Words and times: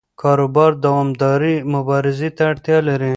کاروبار 0.21 0.71
دوامدارې 0.83 1.55
مبارزې 1.73 2.29
ته 2.37 2.43
اړتیا 2.51 2.77
لري. 2.89 3.09